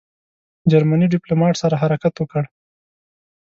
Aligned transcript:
جرمني 0.71 1.07
ډیپلوماټ 1.13 1.53
سره 1.61 1.75
حرکت 1.81 2.13
وکړ. 2.17 2.43